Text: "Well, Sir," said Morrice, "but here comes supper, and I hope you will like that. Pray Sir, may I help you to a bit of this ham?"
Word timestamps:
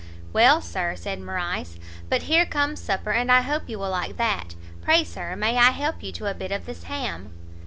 "Well, 0.33 0.61
Sir," 0.61 0.95
said 0.95 1.21
Morrice, 1.21 1.77
"but 2.09 2.23
here 2.23 2.43
comes 2.43 2.79
supper, 2.81 3.11
and 3.11 3.31
I 3.31 3.41
hope 3.41 3.69
you 3.69 3.77
will 3.77 3.91
like 3.91 4.17
that. 4.17 4.55
Pray 4.81 5.03
Sir, 5.03 5.35
may 5.35 5.59
I 5.59 5.69
help 5.69 6.01
you 6.01 6.11
to 6.13 6.25
a 6.25 6.33
bit 6.33 6.51
of 6.51 6.65
this 6.65 6.85
ham?" 6.85 7.31